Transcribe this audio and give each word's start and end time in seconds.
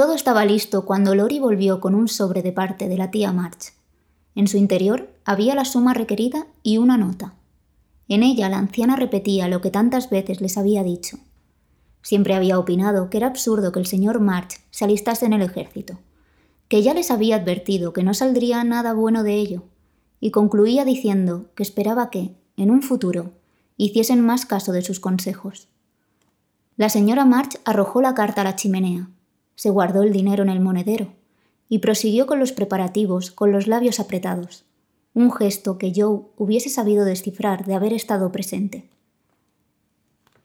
Todo 0.00 0.14
estaba 0.14 0.46
listo 0.46 0.86
cuando 0.86 1.14
Lori 1.14 1.40
volvió 1.40 1.78
con 1.78 1.94
un 1.94 2.08
sobre 2.08 2.40
de 2.40 2.52
parte 2.52 2.88
de 2.88 2.96
la 2.96 3.10
tía 3.10 3.34
March. 3.34 3.74
En 4.34 4.48
su 4.48 4.56
interior 4.56 5.10
había 5.26 5.54
la 5.54 5.66
suma 5.66 5.92
requerida 5.92 6.46
y 6.62 6.78
una 6.78 6.96
nota. 6.96 7.34
En 8.08 8.22
ella 8.22 8.48
la 8.48 8.56
anciana 8.56 8.96
repetía 8.96 9.46
lo 9.46 9.60
que 9.60 9.70
tantas 9.70 10.08
veces 10.08 10.40
les 10.40 10.56
había 10.56 10.82
dicho. 10.82 11.18
Siempre 12.00 12.32
había 12.32 12.58
opinado 12.58 13.10
que 13.10 13.18
era 13.18 13.26
absurdo 13.26 13.72
que 13.72 13.78
el 13.78 13.84
señor 13.84 14.20
March 14.20 14.62
se 14.70 14.86
alistase 14.86 15.26
en 15.26 15.34
el 15.34 15.42
ejército, 15.42 15.98
que 16.68 16.80
ya 16.80 16.94
les 16.94 17.10
había 17.10 17.36
advertido 17.36 17.92
que 17.92 18.02
no 18.02 18.14
saldría 18.14 18.64
nada 18.64 18.94
bueno 18.94 19.22
de 19.22 19.34
ello, 19.34 19.64
y 20.18 20.30
concluía 20.30 20.86
diciendo 20.86 21.50
que 21.54 21.62
esperaba 21.62 22.08
que, 22.08 22.34
en 22.56 22.70
un 22.70 22.80
futuro, 22.80 23.32
hiciesen 23.76 24.22
más 24.22 24.46
caso 24.46 24.72
de 24.72 24.80
sus 24.80 24.98
consejos. 24.98 25.68
La 26.78 26.88
señora 26.88 27.26
March 27.26 27.60
arrojó 27.66 28.00
la 28.00 28.14
carta 28.14 28.40
a 28.40 28.44
la 28.44 28.56
chimenea, 28.56 29.10
se 29.60 29.68
guardó 29.68 30.02
el 30.02 30.10
dinero 30.10 30.42
en 30.42 30.48
el 30.48 30.58
monedero 30.58 31.12
y 31.68 31.80
prosiguió 31.80 32.26
con 32.26 32.38
los 32.40 32.50
preparativos 32.50 33.30
con 33.30 33.52
los 33.52 33.66
labios 33.66 34.00
apretados, 34.00 34.64
un 35.12 35.30
gesto 35.30 35.76
que 35.76 35.92
Joe 35.94 36.22
hubiese 36.38 36.70
sabido 36.70 37.04
descifrar 37.04 37.66
de 37.66 37.74
haber 37.74 37.92
estado 37.92 38.32
presente. 38.32 38.88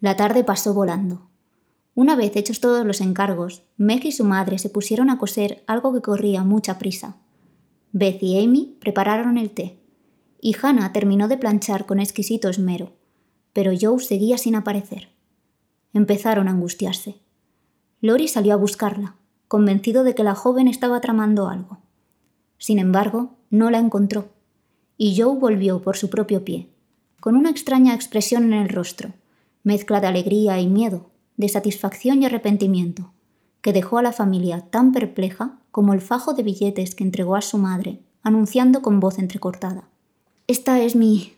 La 0.00 0.16
tarde 0.16 0.44
pasó 0.44 0.72
volando. 0.72 1.28
Una 1.94 2.16
vez 2.16 2.34
hechos 2.36 2.60
todos 2.60 2.86
los 2.86 3.02
encargos, 3.02 3.64
Meg 3.76 4.02
y 4.06 4.12
su 4.12 4.24
madre 4.24 4.58
se 4.58 4.70
pusieron 4.70 5.10
a 5.10 5.18
coser 5.18 5.62
algo 5.66 5.92
que 5.92 6.00
corría 6.00 6.42
mucha 6.42 6.78
prisa. 6.78 7.16
Beth 7.92 8.22
y 8.22 8.42
Amy 8.42 8.78
prepararon 8.80 9.36
el 9.36 9.50
té, 9.50 9.78
y 10.40 10.56
Hannah 10.56 10.94
terminó 10.94 11.28
de 11.28 11.36
planchar 11.36 11.84
con 11.84 12.00
exquisito 12.00 12.48
esmero, 12.48 12.94
pero 13.52 13.72
Joe 13.78 14.00
seguía 14.00 14.38
sin 14.38 14.54
aparecer. 14.54 15.10
Empezaron 15.92 16.48
a 16.48 16.52
angustiarse. 16.52 17.20
Lori 18.02 18.26
salió 18.26 18.52
a 18.52 18.56
buscarla, 18.56 19.14
convencido 19.46 20.02
de 20.02 20.16
que 20.16 20.24
la 20.24 20.34
joven 20.34 20.66
estaba 20.66 21.00
tramando 21.00 21.48
algo. 21.48 21.78
Sin 22.58 22.80
embargo, 22.80 23.36
no 23.48 23.70
la 23.70 23.78
encontró, 23.78 24.28
y 24.98 25.16
Joe 25.16 25.38
volvió 25.38 25.80
por 25.82 25.96
su 25.96 26.10
propio 26.10 26.44
pie, 26.44 26.68
con 27.20 27.36
una 27.36 27.50
extraña 27.50 27.94
expresión 27.94 28.52
en 28.52 28.54
el 28.54 28.68
rostro, 28.70 29.12
mezcla 29.62 30.00
de 30.00 30.08
alegría 30.08 30.58
y 30.58 30.66
miedo, 30.66 31.10
de 31.36 31.48
satisfacción 31.48 32.20
y 32.20 32.26
arrepentimiento, 32.26 33.12
que 33.60 33.72
dejó 33.72 33.98
a 33.98 34.02
la 34.02 34.10
familia 34.10 34.62
tan 34.62 34.90
perpleja 34.90 35.60
como 35.70 35.94
el 35.94 36.00
fajo 36.00 36.34
de 36.34 36.42
billetes 36.42 36.96
que 36.96 37.04
entregó 37.04 37.36
a 37.36 37.40
su 37.40 37.56
madre, 37.56 38.00
anunciando 38.24 38.82
con 38.82 38.98
voz 38.98 39.20
entrecortada. 39.20 39.84
Esta 40.48 40.80
es 40.80 40.96
mi. 40.96 41.34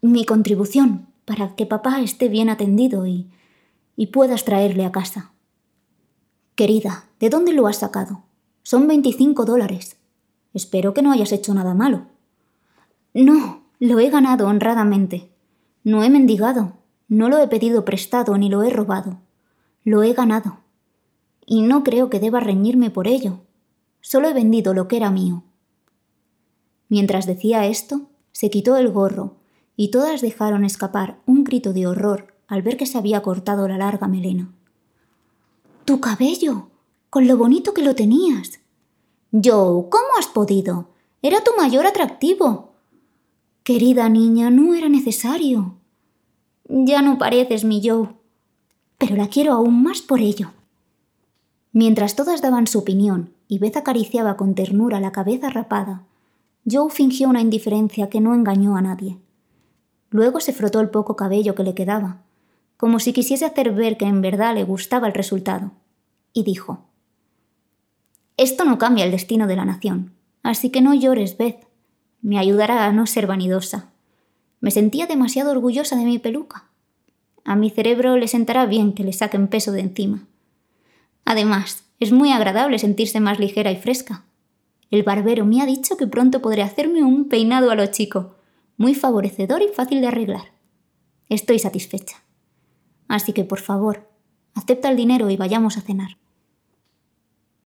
mi 0.00 0.24
contribución 0.24 1.08
para 1.26 1.54
que 1.56 1.66
papá 1.66 2.00
esté 2.00 2.28
bien 2.28 2.48
atendido 2.48 3.06
y. 3.06 3.28
y 3.96 4.06
puedas 4.06 4.46
traerle 4.46 4.86
a 4.86 4.92
casa. 4.92 5.32
Querida, 6.56 7.04
¿de 7.20 7.28
dónde 7.28 7.52
lo 7.52 7.66
has 7.66 7.76
sacado? 7.76 8.22
Son 8.62 8.86
veinticinco 8.86 9.44
dólares. 9.44 9.98
Espero 10.54 10.94
que 10.94 11.02
no 11.02 11.12
hayas 11.12 11.32
hecho 11.32 11.52
nada 11.52 11.74
malo. 11.74 12.06
No, 13.12 13.64
lo 13.78 14.00
he 14.00 14.08
ganado 14.08 14.48
honradamente. 14.48 15.30
No 15.84 16.02
he 16.02 16.08
mendigado, 16.08 16.72
no 17.08 17.28
lo 17.28 17.36
he 17.40 17.46
pedido 17.46 17.84
prestado 17.84 18.38
ni 18.38 18.48
lo 18.48 18.62
he 18.62 18.70
robado. 18.70 19.18
Lo 19.84 20.02
he 20.02 20.14
ganado. 20.14 20.60
Y 21.44 21.60
no 21.60 21.84
creo 21.84 22.08
que 22.08 22.20
deba 22.20 22.40
reñirme 22.40 22.88
por 22.88 23.06
ello. 23.06 23.40
Solo 24.00 24.26
he 24.26 24.32
vendido 24.32 24.72
lo 24.72 24.88
que 24.88 24.96
era 24.96 25.10
mío. 25.10 25.42
Mientras 26.88 27.26
decía 27.26 27.66
esto, 27.66 28.08
se 28.32 28.48
quitó 28.48 28.78
el 28.78 28.90
gorro, 28.90 29.36
y 29.76 29.90
todas 29.90 30.22
dejaron 30.22 30.64
escapar 30.64 31.18
un 31.26 31.44
grito 31.44 31.74
de 31.74 31.86
horror 31.86 32.34
al 32.48 32.62
ver 32.62 32.78
que 32.78 32.86
se 32.86 32.96
había 32.96 33.20
cortado 33.20 33.68
la 33.68 33.76
larga 33.76 34.08
melena. 34.08 34.50
Tu 35.86 36.00
cabello, 36.00 36.68
con 37.08 37.26
lo 37.26 37.38
bonito 37.38 37.72
que 37.72 37.82
lo 37.82 37.94
tenías. 37.94 38.60
Joe, 39.32 39.88
¿cómo 39.88 40.06
has 40.18 40.26
podido? 40.26 40.90
Era 41.22 41.42
tu 41.42 41.52
mayor 41.56 41.86
atractivo. 41.86 42.72
Querida 43.62 44.10
niña, 44.10 44.50
no 44.50 44.74
era 44.74 44.90
necesario. 44.90 45.76
Ya 46.68 47.00
no 47.00 47.16
pareces 47.16 47.64
mi 47.64 47.80
Joe 47.82 48.08
pero 48.98 49.16
la 49.16 49.28
quiero 49.28 49.52
aún 49.52 49.82
más 49.82 50.00
por 50.00 50.20
ello. 50.20 50.50
Mientras 51.72 52.16
todas 52.16 52.40
daban 52.40 52.66
su 52.66 52.78
opinión 52.78 53.30
y 53.48 53.58
Beth 53.58 53.76
acariciaba 53.76 54.36
con 54.36 54.54
ternura 54.54 55.00
la 55.00 55.12
cabeza 55.12 55.50
rapada, 55.50 56.04
Joe 56.70 56.90
fingió 56.90 57.28
una 57.28 57.40
indiferencia 57.40 58.08
que 58.08 58.20
no 58.20 58.34
engañó 58.34 58.76
a 58.76 58.82
nadie. 58.82 59.18
Luego 60.10 60.40
se 60.40 60.52
frotó 60.52 60.80
el 60.80 60.90
poco 60.90 61.16
cabello 61.16 61.54
que 61.54 61.62
le 61.62 61.74
quedaba, 61.74 62.22
como 62.76 63.00
si 63.00 63.12
quisiese 63.12 63.44
hacer 63.44 63.72
ver 63.72 63.96
que 63.96 64.04
en 64.04 64.20
verdad 64.20 64.54
le 64.54 64.64
gustaba 64.64 65.06
el 65.06 65.14
resultado, 65.14 65.72
y 66.32 66.42
dijo 66.44 66.84
Esto 68.36 68.64
no 68.64 68.78
cambia 68.78 69.04
el 69.04 69.10
destino 69.10 69.46
de 69.46 69.56
la 69.56 69.64
nación, 69.64 70.12
así 70.42 70.70
que 70.70 70.80
no 70.80 70.94
llores, 70.94 71.36
Beth. 71.38 71.66
Me 72.20 72.38
ayudará 72.38 72.84
a 72.86 72.92
no 72.92 73.06
ser 73.06 73.26
vanidosa. 73.26 73.90
Me 74.60 74.70
sentía 74.70 75.06
demasiado 75.06 75.52
orgullosa 75.52 75.96
de 75.96 76.04
mi 76.04 76.18
peluca. 76.18 76.64
A 77.44 77.54
mi 77.54 77.70
cerebro 77.70 78.16
le 78.16 78.26
sentará 78.26 78.66
bien 78.66 78.92
que 78.92 79.04
le 79.04 79.12
saquen 79.12 79.48
peso 79.48 79.70
de 79.70 79.80
encima. 79.80 80.26
Además, 81.24 81.84
es 82.00 82.12
muy 82.12 82.32
agradable 82.32 82.78
sentirse 82.78 83.20
más 83.20 83.38
ligera 83.38 83.70
y 83.70 83.76
fresca. 83.76 84.24
El 84.90 85.02
barbero 85.02 85.44
me 85.44 85.62
ha 85.62 85.66
dicho 85.66 85.96
que 85.96 86.06
pronto 86.06 86.42
podré 86.42 86.62
hacerme 86.62 87.04
un 87.04 87.28
peinado 87.28 87.70
a 87.70 87.74
lo 87.74 87.86
chico, 87.86 88.34
muy 88.76 88.94
favorecedor 88.94 89.62
y 89.62 89.68
fácil 89.68 90.00
de 90.00 90.08
arreglar. 90.08 90.52
Estoy 91.28 91.58
satisfecha. 91.58 92.25
Así 93.08 93.32
que, 93.32 93.44
por 93.44 93.60
favor, 93.60 94.08
acepta 94.54 94.90
el 94.90 94.96
dinero 94.96 95.30
y 95.30 95.36
vayamos 95.36 95.76
a 95.76 95.80
cenar. 95.80 96.18